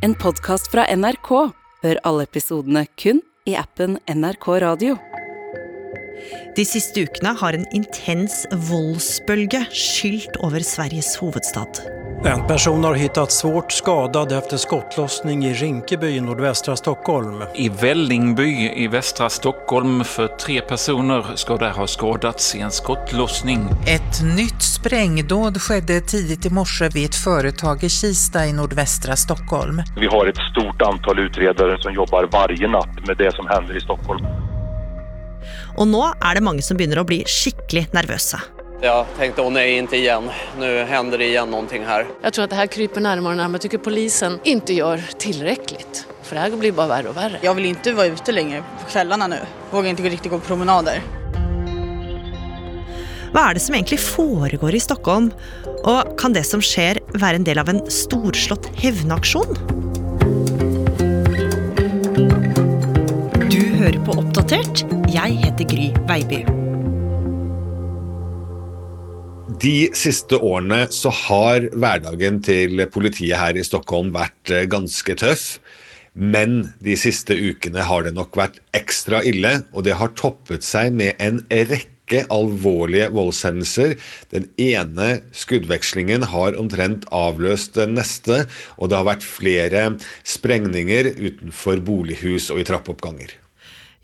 [0.00, 1.28] En podkast fra NRK.
[1.84, 4.94] Hør alle episodene kun i appen NRK Radio.
[6.56, 11.82] De siste ukene har en intens voldsbølge skylt over Sveriges hovedstad.
[12.24, 17.42] En person har hittats svårt skadad efter skottlossning i Rinkeby i nordvästra Stockholm.
[17.54, 23.68] I Vällingby i västra Stockholm för tre personer ska där ha skadats i en skottlossning.
[23.86, 29.82] Ett nytt sprängdåd skedde tidigt i morse vid ett företag i Kista i nordvästra Stockholm.
[29.96, 33.80] Vi har ett stort antal utredare som jobbar varje natt med det som händer i
[33.80, 34.26] Stockholm.
[35.76, 38.40] Og nå er det mange som begynner å bli skikkelig nervøse.
[38.82, 40.30] Jag tänkte, åh nej, inte igen.
[40.58, 42.06] Nu händer det igen någonting här.
[42.22, 43.54] Jag tror att det här kryper närmare och närmare.
[43.54, 46.06] Jag tycker polisen inte gör tillräckligt.
[46.22, 47.38] För det här blir bara värre och värre.
[47.40, 49.38] Jag vill inte vara ute längre på kvällarna nu.
[49.70, 51.02] Vågar inte riktigt gå på promenader.
[53.30, 55.30] Hva er det som egentlig foregår i Stockholm?
[55.86, 59.54] Og kan det som skjer være en del av en storslått hevnaksjon?
[63.46, 64.82] Du hører på Oppdatert.
[65.14, 66.59] Jeg heter Gry Veiby.
[69.60, 75.58] De siste årene så har hverdagen til politiet her i Stockholm vært eh, ganske tøff.
[76.14, 80.94] Men de siste ukene har det nok vært ekstra ille, og det har toppet seg
[80.96, 83.98] med en rekke alvorlige voldshendelser.
[84.32, 88.46] Den ene skuddvekslingen har omtrent avløst den neste,
[88.80, 89.84] og det har vært flere
[90.24, 93.36] sprengninger utenfor bolighus og i trappeoppganger.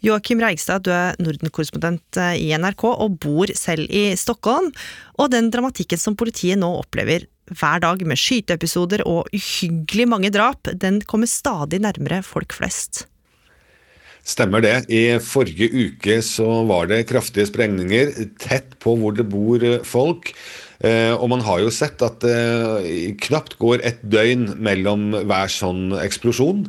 [0.05, 4.69] Joakim Reigstad, du er Norden-korrespondent i NRK og bor selv i Stockholm.
[5.17, 10.69] Og den dramatikken som politiet nå opplever hver dag med skyteepisoder og uhyggelig mange drap,
[10.75, 13.07] den kommer stadig nærmere folk flest.
[14.27, 14.75] Stemmer det.
[14.91, 18.11] I forrige uke så var det kraftige sprengninger
[18.43, 20.33] tett på hvor det bor folk.
[20.83, 26.67] Og man har jo sett at det knapt går et døgn mellom hver sånn eksplosjon.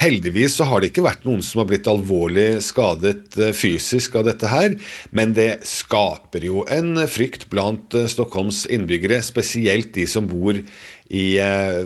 [0.00, 4.48] Heldigvis så har det ikke vært noen som har blitt alvorlig skadet fysisk av dette
[4.48, 4.72] her,
[5.12, 11.26] men det skaper jo en frykt blant Stockholms innbyggere, spesielt de som bor i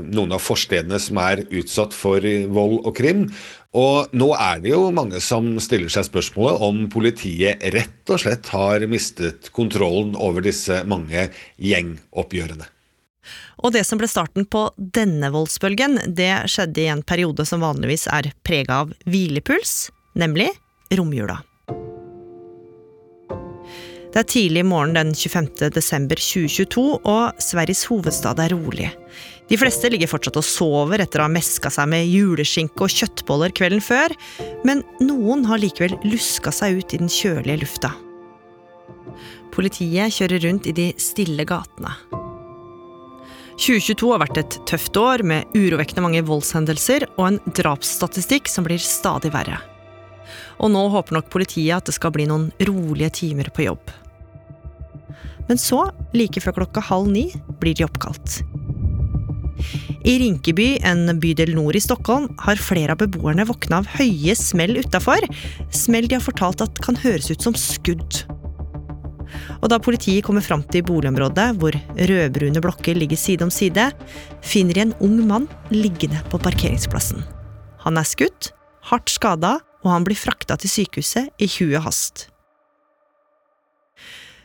[0.05, 2.22] noen av forstedene som er utsatt for
[2.55, 3.27] vold og krim.
[3.75, 8.53] Og nå er det jo mange som stiller seg spørsmålet om politiet rett og slett
[8.55, 12.71] har mistet kontrollen over disse mange gjengoppgjørene.
[13.62, 18.09] Og det som ble starten på denne voldsbølgen, det skjedde i en periode som vanligvis
[18.12, 20.51] er prega av hvilepuls, nemlig
[20.95, 21.41] romjula.
[24.15, 25.73] Det er tidlig morgen den 25.
[25.75, 28.93] desember 2022, og Sveriges hovedstad er rolig.
[29.51, 33.51] De fleste ligger fortsatt og sover etter å ha meska seg med juleskinke og kjøttboller
[33.59, 34.15] kvelden før,
[34.63, 37.91] men noen har likevel luska seg ut i den kjølige lufta.
[39.55, 41.99] Politiet kjører rundt i de stille gatene.
[43.54, 48.82] 2022 har vært et tøft år med urovekkende mange voldshendelser og en drapsstatistikk som blir
[48.82, 49.60] stadig verre.
[50.59, 53.94] Og nå håper nok politiet at det skal bli noen rolige timer på jobb.
[55.47, 57.28] Men så, like før klokka halv ni,
[57.60, 58.41] blir de oppkalt.
[60.04, 64.76] I Rinkeby, en bydel nord i Stockholm, har flere av beboerne våkna av høye smell
[64.82, 65.25] utafor.
[65.72, 68.25] Smell de har fortalt at kan høres ut som skudd.
[69.65, 73.87] Og da politiet kommer fram til boligområdet, hvor rødbrune blokker ligger side om side,
[74.45, 77.25] finner de en ung mann liggende på parkeringsplassen.
[77.87, 78.51] Han er skutt,
[78.91, 82.27] hardt skada, og han blir frakta til sykehuset i huet hast.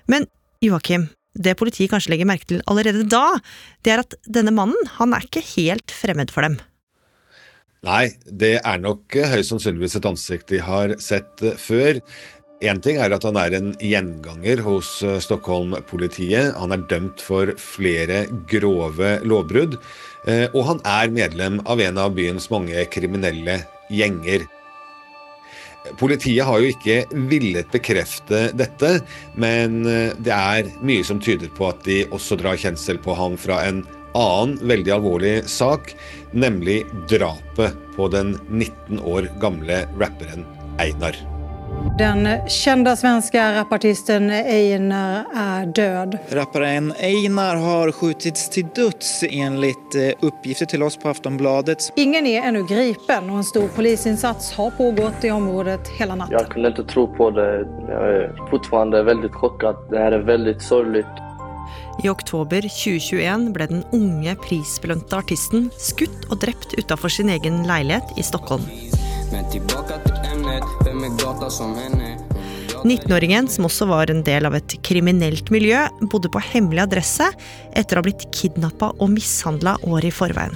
[0.08, 0.26] Men
[0.64, 3.40] Joakim, det politiet kanskje legger merke til allerede da,
[3.84, 6.58] det er at denne mannen, han er ikke helt fremmed for dem.
[7.88, 12.02] Nei, det er nok høyst sannsynligvis et ansikt de har sett før.
[12.60, 14.90] Én ting er at han er en gjenganger hos
[15.24, 16.52] Stockholm-politiet.
[16.60, 19.78] Han er dømt for flere grove lovbrudd.
[20.52, 24.44] Og han er medlem av en av byens mange kriminelle gjenger.
[26.04, 26.98] Politiet har jo ikke
[27.32, 28.92] villet bekrefte dette,
[29.40, 29.80] men
[30.20, 33.86] det er mye som tyder på at de også drar kjensel på ham fra en
[34.20, 35.96] annen veldig alvorlig sak,
[36.36, 40.44] nemlig drapet på den 19 år gamle rapperen
[40.84, 41.39] Einar.
[41.98, 46.18] Den kända svenska rapartisten Einar är död.
[46.30, 51.78] Rapparen Einar har skjutits till döds enligt uppgifter till oss på Aftonbladet.
[51.96, 56.38] Ingen är ännu gripen och en stor polisinsats har pågått i området hela natten.
[56.40, 57.68] Jag kunde inte tro på det.
[57.90, 59.76] Jag är fortfarande väldigt chockad.
[59.90, 61.06] Det här är väldigt sorgligt.
[62.04, 68.14] I oktober 2021 ble den unge prisbelønte artisten skutt og drept utafor sin egen leilighet
[68.18, 68.64] i Stockholm.
[72.84, 75.82] 19-åringen, som også var en del av et kriminelt miljø,
[76.12, 77.28] bodde på hemmelig adresse
[77.78, 80.56] etter å ha blitt kidnappa og mishandla året i forveien.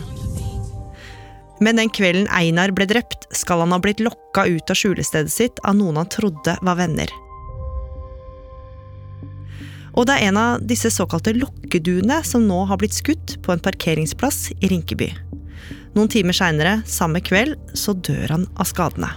[1.63, 5.61] Men den kvelden Einar ble drept, skal han ha blitt lokka ut av skjulestedet sitt
[5.63, 7.11] av noen han trodde var venner.
[9.93, 13.61] Og det er en av disse såkalte lokkeduene som nå har blitt skutt på en
[13.61, 15.11] parkeringsplass i Rinkeby.
[15.93, 19.11] Noen timer seinere, samme kveld, så dør han av skadene.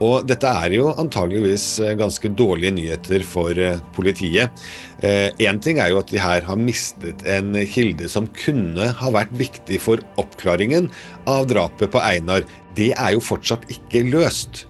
[0.00, 4.62] Og dette er jo antageligvis eh, ganske dårlige nyheter for eh, politiet.
[5.04, 9.12] Én eh, ting er jo at de her har mistet en kilde som kunne ha
[9.12, 10.88] vært viktig for oppklaringen
[11.28, 12.48] av drapet på Einar.
[12.78, 14.64] Det er jo fortsatt ikke løst.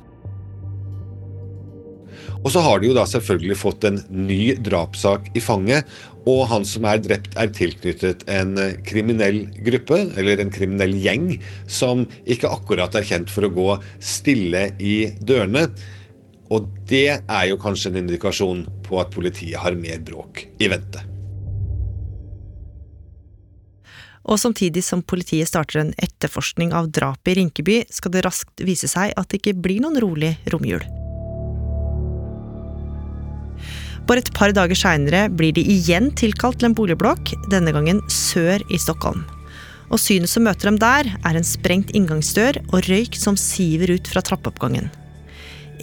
[2.41, 5.89] Og så har de jo da selvfølgelig fått en ny drapssak i fanget,
[6.29, 8.55] og han som er drept er tilknyttet en
[8.87, 11.35] kriminell gruppe, eller en kriminell gjeng,
[11.69, 13.69] som ikke akkurat er kjent for å gå
[14.05, 15.67] stille i dørene.
[16.51, 21.05] Og det er jo kanskje en indikasjon på at politiet har mer bråk i vente.
[24.31, 28.91] Og samtidig som politiet starter en etterforskning av drapet i Rinkeby, skal det raskt vise
[28.91, 30.85] seg at det ikke blir noen rolig romjul.
[34.11, 38.59] Bare et par dager seinere blir de igjen tilkalt til en boligblokk, denne gangen sør
[38.67, 39.21] i Stockholm.
[39.87, 44.11] Og synet som møter dem der, er en sprengt inngangsdør og røyk som siver ut
[44.11, 44.91] fra trappeoppgangen.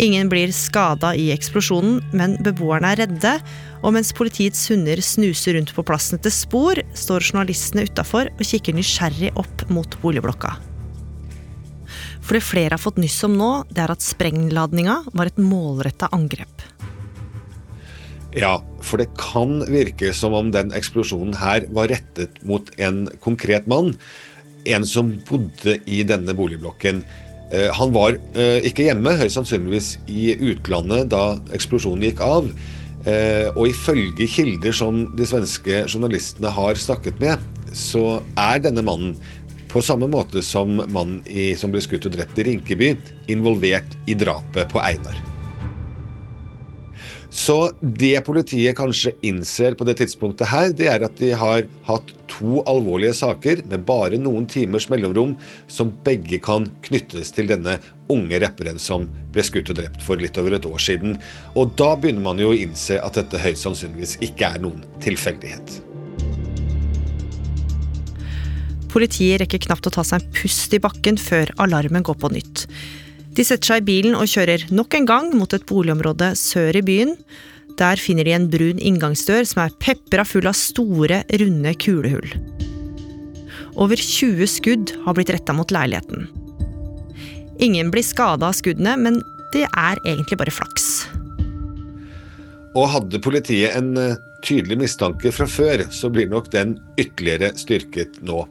[0.03, 3.33] Ingen blir skada i eksplosjonen, men beboerne er redde,
[3.79, 8.75] og mens politiets hunder snuser rundt på plassen etter spor, står journalistene utafor og kikker
[8.75, 10.57] nysgjerrig opp mot boligblokka.
[12.19, 16.11] For det flere har fått nyss om nå, det er at sprengladninga var et målretta
[16.11, 16.73] angrep.
[18.37, 23.65] Ja, for det kan virke som om den eksplosjonen her var rettet mot en konkret
[23.69, 23.95] mann.
[24.69, 27.01] En som bodde i denne boligblokken.
[27.51, 32.51] Eh, han var eh, ikke hjemme, høyst sannsynligvis i utlandet da eksplosjonen gikk av.
[33.07, 37.41] Eh, og ifølge kilder som de svenske journalistene har snakket med,
[37.73, 39.15] så er denne mannen,
[39.67, 41.19] på samme måte som mannen
[41.59, 42.93] som ble skutt og drept i Rinkeby,
[43.33, 45.36] involvert i drapet på Einar.
[47.29, 52.13] Så det politiet kanskje innser på det tidspunktet her, det er at de har hatt
[52.31, 55.35] to alvorlige saker med bare noen timers mellomrom,
[55.67, 57.77] som begge kan knyttes til denne
[58.13, 61.17] unge rapperen som ble skutt og drept for litt over et år siden.
[61.59, 65.81] Og da begynner man jo å innse at dette høyst sannsynligvis ikke er noen tilfeldighet.
[68.87, 72.63] Politiet rekker knapt å ta seg en pust i bakken før alarmen går på nytt.
[73.37, 76.81] De setter seg i bilen og kjører nok en gang mot et boligområde sør i
[76.81, 77.13] byen.
[77.77, 82.31] Der finner de en brun inngangsdør som er pepra full av store, runde kulehull.
[83.77, 86.25] Over 20 skudd har blitt retta mot leiligheten.
[87.61, 89.21] Ingen blir skada av skuddene, men
[89.53, 90.87] det er egentlig bare flaks.
[92.77, 98.17] Og hadde politiet en eh, tydelig mistanke fra før, så blir nok den ytterligere styrket
[98.25, 98.43] nå.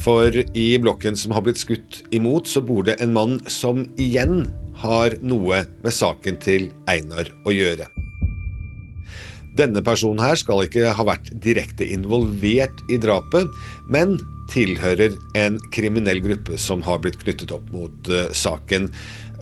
[0.00, 4.46] For i blokken som har blitt skutt imot, så bor det en mann som igjen
[4.82, 7.88] har noe med saken til Einar å gjøre.
[9.58, 13.50] Denne personen her skal ikke ha vært direkte involvert i drapet,
[13.92, 14.16] men
[14.52, 18.88] tilhører en kriminell gruppe som har blitt knyttet opp mot uh, saken.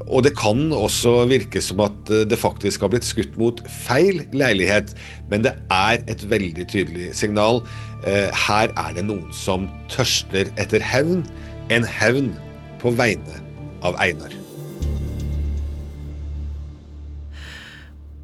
[0.09, 4.25] Og det kan også virke som at uh, det faktisk har blitt skutt mot feil
[4.35, 4.95] leilighet,
[5.31, 7.63] men det er et veldig tydelig signal.
[8.07, 11.25] Uh, her er det noen som tørster etter hevn.
[11.71, 12.33] En hevn
[12.81, 13.43] på vegne
[13.87, 14.33] av Einar.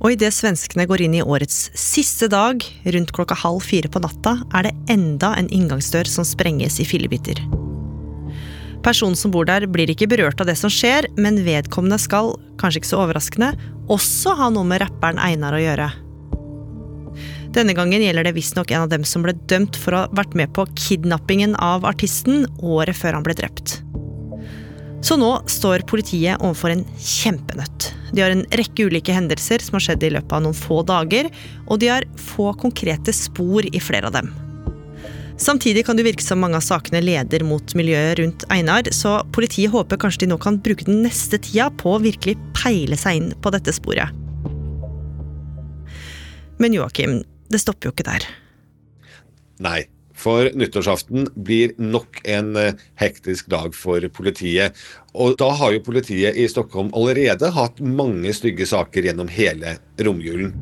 [0.05, 2.61] Og idet svenskene går inn i årets siste dag,
[2.95, 7.41] rundt klokka halv fire på natta, er det enda en inngangsdør som sprenges i fillebiter.
[8.87, 12.85] Personen som bor der, blir ikke berørt av det som skjer, men vedkommende skal, kanskje
[12.85, 13.55] ikke så overraskende,
[13.91, 15.89] også ha noe med rapperen Einar å gjøre.
[17.57, 20.35] Denne gangen gjelder det visstnok en av dem som ble dømt for å ha vært
[20.37, 23.79] med på kidnappingen av artisten året før han ble drept.
[25.07, 27.93] Så nå står politiet overfor en kjempenøtt.
[28.13, 31.31] De har en rekke ulike hendelser som har skjedd i løpet av noen få dager,
[31.65, 34.29] og de har få konkrete spor i flere av dem.
[35.41, 39.73] Samtidig kan det virke som mange av sakene leder mot miljøet rundt Einar, så politiet
[39.73, 43.33] håper kanskje de nå kan bruke den neste tida på å virkelig peile seg inn
[43.41, 44.13] på dette sporet.
[46.57, 47.21] Men Joakim,
[47.53, 48.27] det stopper jo ikke der.
[49.63, 49.81] Nei,
[50.17, 54.77] for nyttårsaften blir nok en eh, hektisk dag for politiet.
[55.15, 60.55] Og da har jo politiet i Stockholm allerede hatt mange stygge saker gjennom hele romjulen.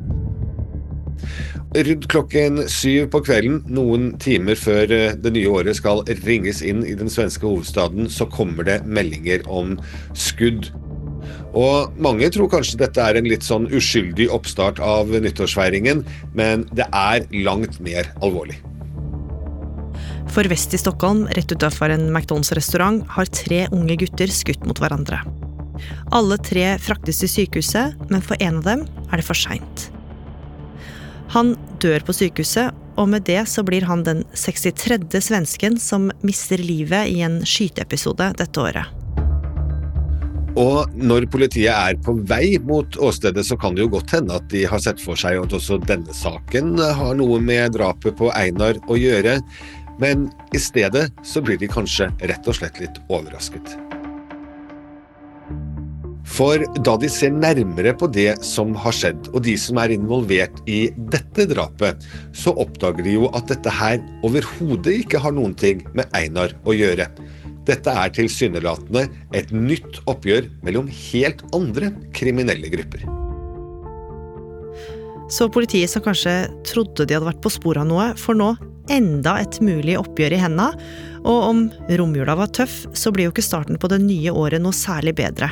[1.75, 6.83] Rundt klokken syv på kvelden, noen timer før eh, det nye året skal ringes inn
[6.87, 9.75] i den svenske hovedstaden, så kommer det meldinger om
[10.15, 10.71] skudd.
[11.55, 16.03] Og mange tror kanskje dette er en litt sånn uskyldig oppstart av nyttårsfeiringen,
[16.35, 18.59] men det er langt mer alvorlig.
[20.35, 25.21] For vest i Stockholm, rett utafor en McDonald's-restaurant, har tre unge gutter skutt mot hverandre.
[26.15, 29.87] Alle tre fraktes til sykehuset, men for en av dem er det for seint.
[31.35, 35.07] Han dør på sykehuset, og med det så blir han den 63.
[35.23, 39.04] svensken som mister livet i en skyteepisode dette året.
[40.55, 44.47] Og når politiet er på vei mot åstedet, så kan det jo godt hende at
[44.53, 48.79] de har sett for seg at også denne saken har noe med drapet på Einar
[48.87, 49.41] å gjøre,
[49.99, 53.75] men i stedet så blir de kanskje rett og slett litt overrasket.
[56.35, 60.57] For da de ser nærmere på det som har skjedd, og de som er involvert
[60.67, 62.03] i dette drapet,
[62.35, 66.75] så oppdager de jo at dette her overhodet ikke har noen ting med Einar å
[66.75, 67.07] gjøre.
[67.65, 73.05] Dette er tilsynelatende et nytt oppgjør mellom helt andre kriminelle grupper.
[75.33, 76.35] Så politiet som kanskje
[76.69, 78.51] trodde de hadde vært på sporet av noe, får nå
[78.93, 80.69] enda et mulig oppgjør i henda,
[81.25, 81.63] og om
[81.97, 85.49] romjula var tøff, så blir jo ikke starten på det nye året noe særlig bedre.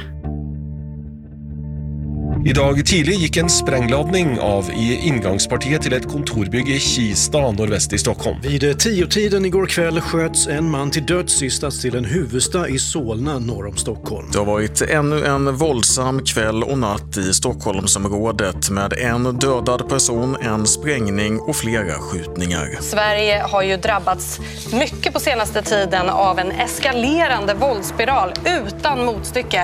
[2.45, 7.93] I dag tidlig gikk en sprengladning av i inngangspartiet til et kontorbygg i Kista nordvest
[7.95, 8.41] i Stockholm.
[8.43, 13.37] Vid tiotiden i går kveld sköts en man til døds i stadsdelen Huvudsta i Solna
[13.39, 14.27] norr om Stockholm.
[14.33, 20.35] Det har vært enda en våldsam kveld og natt i Stockholmsområdet med en dödad person,
[20.43, 22.75] en sprengning og flere skytninger.
[22.83, 24.35] Sverige har jo drabbats
[24.75, 29.63] mye på senaste tiden av en eskalerende våldsspiral utan motstycke.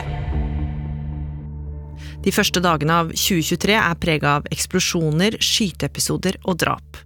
[2.19, 6.99] De første dagene av 2023 er prega av eksplosjoner, skyteepisoder og drap.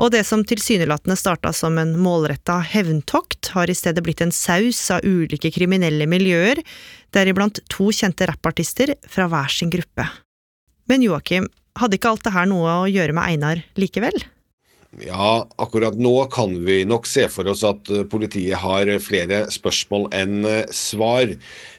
[0.00, 4.80] Og det som tilsynelatende starta som en målretta hevntokt, har i stedet blitt en saus
[4.94, 6.62] av ulike kriminelle miljøer,
[7.12, 10.08] deriblant to kjente rappartister fra hver sin gruppe.
[10.88, 14.16] Men Joakim, hadde ikke alt det her noe å gjøre med Einar likevel?
[15.00, 20.44] Ja, akkurat nå kan vi nok se for oss at politiet har flere spørsmål enn
[20.68, 21.32] svar.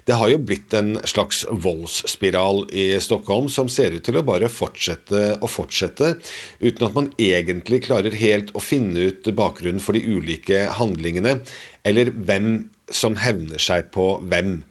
[0.10, 4.50] Det har jo blitt en slags voldsspiral i Stockholm som ser ut til å bare
[4.50, 6.16] fortsette og fortsette,
[6.58, 11.38] uten at man egentlig klarer helt å finne ut bakgrunnen for de ulike handlingene,
[11.86, 14.64] eller hvem som hevner seg på hvem.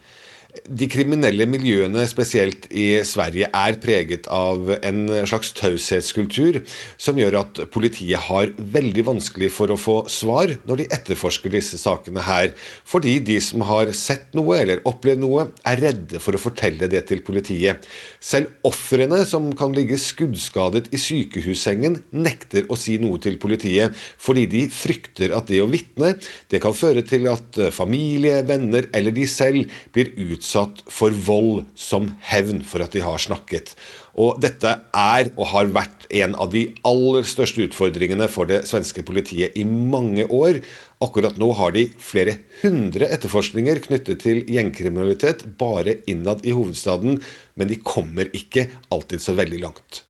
[0.53, 6.59] De kriminelle miljøene, spesielt i Sverige, er preget av en slags taushetskultur
[7.01, 11.81] som gjør at politiet har veldig vanskelig for å få svar når de etterforsker disse
[11.81, 12.51] sakene her,
[12.85, 17.01] fordi de som har sett noe eller opplevd noe, er redde for å fortelle det
[17.09, 17.89] til politiet.
[18.21, 24.45] Selv ofrene, som kan ligge skuddskadet i sykehussengen, nekter å si noe til politiet, fordi
[24.53, 26.13] de frykter at det å vitne,
[26.53, 31.65] det kan føre til at familie, venner eller de selv blir utsatt utsatt for vold
[31.79, 33.75] som hevn for at de har snakket.
[34.19, 39.03] Og dette er og har vært en av de aller største utfordringene for det svenske
[39.07, 40.61] politiet i mange år.
[41.03, 47.23] Akkurat nå har de flere hundre etterforskninger knyttet til gjengkriminalitet bare innad i hovedstaden,
[47.57, 50.05] men de kommer ikke alltid så veldig langt.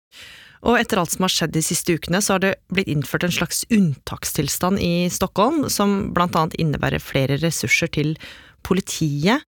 [0.62, 3.34] Og etter alt som har skjedd de siste ukene, så har det blitt innført en
[3.34, 8.14] slags unntakstilstand i Stockholm, som annet innebærer flere ressurser til
[8.62, 9.42] politiet.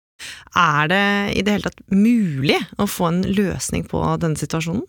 [0.57, 1.05] Er det
[1.37, 4.87] i det hele tatt mulig å få en løsning på denne situasjonen?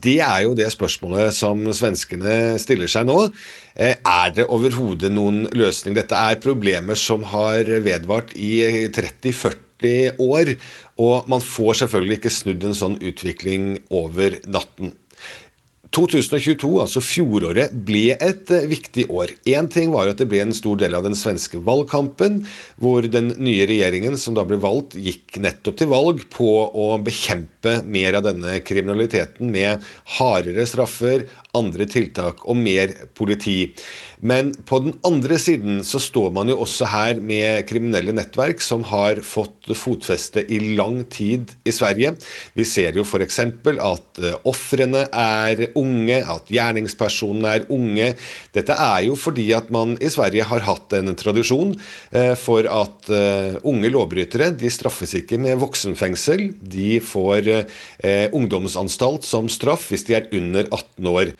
[0.00, 3.18] Det er jo det spørsmålet som svenskene stiller seg nå.
[3.76, 5.96] Eh, er det overhodet noen løsning?
[5.98, 10.54] Dette er problemer som har vedvart i 30-40 år,
[11.00, 14.94] og man får selvfølgelig ikke snudd en sånn utvikling over natten.
[15.90, 19.32] 2022, altså fjoråret, ble et eh, viktig år.
[19.50, 22.44] Én ting var at det ble en stor del av den svenske valgkampen,
[22.78, 27.80] hvor den nye regjeringen som da ble valgt, gikk nettopp til valg på å bekjempe
[27.90, 29.82] mer av denne kriminaliteten med
[30.18, 31.26] hardere straffer,
[31.58, 33.72] andre tiltak og mer politi.
[34.20, 38.84] Men på den andre siden så står man jo også her med kriminelle nettverk som
[38.90, 42.12] har fått fotfeste i lang tid i Sverige.
[42.56, 43.38] Vi ser jo f.eks.
[43.40, 48.10] at eh, ofrene er unge, at gjerningspersonene er unge.
[48.56, 51.72] Dette er jo fordi at man i Sverige har hatt en tradisjon
[52.12, 56.50] eh, for at eh, unge lovbrytere de straffes ikke med voksenfengsel.
[56.60, 57.48] De får
[58.36, 61.32] ungdomsanstalt som straff hvis de er under 18 år.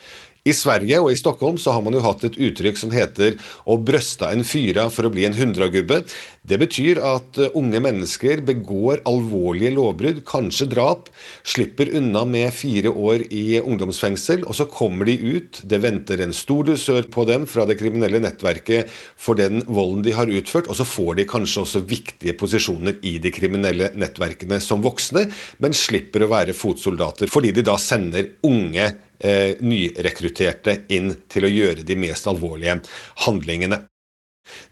[0.49, 3.35] I Sverige og i Stockholm så har man jo hatt et uttrykk som heter
[3.69, 6.07] 'å brøsta en fyra for å bli en hundragubbe'.
[6.41, 11.11] Det betyr at eh, unge mennesker begår alvorlige lovbrudd, kanskje drap,
[11.45, 15.61] slipper unna med fire år i ungdomsfengsel, og så kommer de ut.
[15.61, 20.17] Det venter en stor dusør på dem fra det kriminelle nettverket for den volden de
[20.17, 24.81] har utført, og så får de kanskje også viktige posisjoner i de kriminelle nettverkene som
[24.81, 25.29] voksne,
[25.61, 28.89] men slipper å være fotsoldater, fordi de da sender unge
[29.21, 32.81] eh, nyrekrutterte inn til å gjøre de mest alvorlige
[33.27, 33.85] handlingene.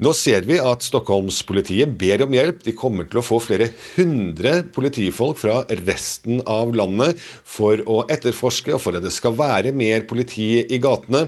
[0.03, 2.61] Nå ser vi at Stockholmspolitiet ber om hjelp.
[2.67, 8.75] De kommer til å få flere hundre politifolk fra resten av landet for å etterforske
[8.77, 11.27] og for at det skal være mer politi i gatene.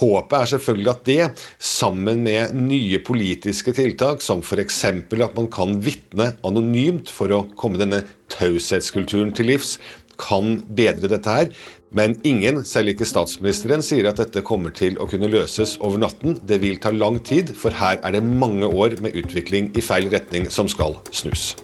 [0.00, 4.84] Håpet er selvfølgelig at det, sammen med nye politiske tiltak, som f.eks.
[4.86, 9.78] at man kan vitne anonymt for å komme denne taushetskulturen til livs,
[10.20, 11.52] kan bedre dette her.
[11.90, 16.36] Men ingen, selv ikke statsministeren, sier at dette kommer til å kunne løses over natten.
[16.46, 20.06] Det vil ta lang tid, for her er det mange år med utvikling i feil
[20.12, 21.56] retning som skal snus.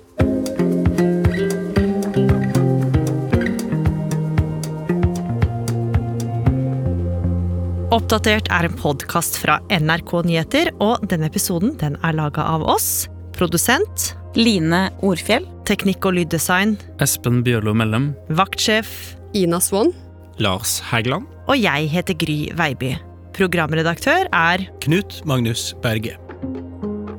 [7.94, 13.06] Oppdatert er en podkast fra NRK Nyheter, og denne episoden den er laga av oss.
[13.36, 15.46] Produsent Line Orfjell.
[15.66, 18.10] Teknikk og lyddesign Espen Bjørlo Mellem.
[18.34, 18.90] Vaktsjef
[19.38, 19.94] Ina Swann.
[20.38, 21.26] Lars Hægeland.
[21.46, 22.94] Og jeg heter Gry Veiby.
[23.36, 26.16] Programredaktør er Knut Magnus Berge.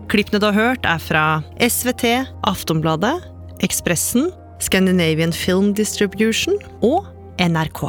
[0.07, 1.23] Klippene du har hørt, er fra
[1.59, 3.15] SVT, Aftonbladet,
[3.65, 4.31] Ekspressen,
[4.63, 7.05] Scandinavian Film Distribution og
[7.41, 7.83] NRK.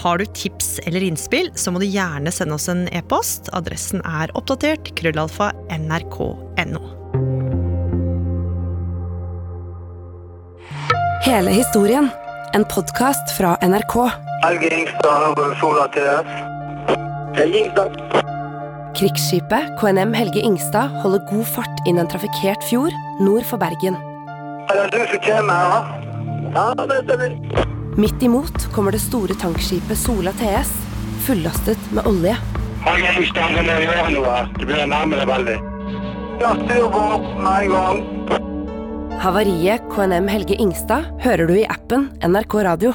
[0.00, 3.52] Har du tips eller innspill, så må du gjerne sende oss en e-post.
[3.56, 6.82] Adressen er oppdatert krøllalfa nrk.no.
[11.26, 12.08] Hele historien.
[12.52, 13.94] En podkast fra NRK.
[14.42, 16.26] Helge Ingstad over Sola TS.
[17.38, 17.92] Helge Ingstad.
[18.98, 23.94] Krigsskipet KNM Helge Ingstad holder god fart inn en trafikkert fjord nord for Bergen.
[24.66, 25.88] Er det du som kommer her?
[26.56, 27.38] Ja, det stemmer.
[27.96, 30.74] Midt imot kommer det store tankskipet Sola TS,
[31.26, 32.34] fullastet med olje.
[32.86, 34.38] Helge Ingstad, kan må gjøre noe?
[34.58, 35.60] Det begynner å nærme deg veldig.
[36.42, 37.04] Ja, styr på
[37.44, 38.19] med en gang.
[39.20, 42.94] Havariet KNM Helge Ingstad hører du i appen NRK Radio.